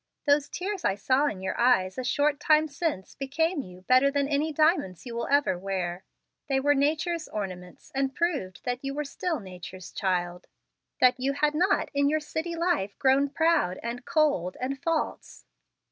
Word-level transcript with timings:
Those 0.25 0.49
tears 0.49 0.83
I 0.83 0.95
saw 0.95 1.27
in 1.27 1.43
your 1.43 1.55
eyes 1.59 1.95
a 1.95 2.03
short 2.03 2.39
time 2.39 2.67
since 2.67 3.13
became 3.13 3.61
you 3.61 3.81
better 3.83 4.09
than 4.09 4.27
any 4.27 4.51
diamonds 4.51 5.05
you 5.05 5.13
will 5.13 5.27
ever 5.27 5.59
wear. 5.59 6.05
They 6.49 6.59
were 6.59 6.73
nature's 6.73 7.27
ornaments, 7.27 7.91
and 7.93 8.11
proved 8.15 8.63
that 8.63 8.79
you 8.83 8.95
were 8.95 9.05
still 9.05 9.39
nature's 9.39 9.91
child, 9.91 10.47
that 11.01 11.19
you 11.19 11.33
had 11.33 11.53
not 11.53 11.89
in 11.93 12.09
your 12.09 12.19
city 12.19 12.55
life 12.55 12.97
grown 12.97 13.29
proud, 13.29 13.77
and 13.83 14.03
cold, 14.03 14.57
and 14.59 14.81
false. 14.81 15.45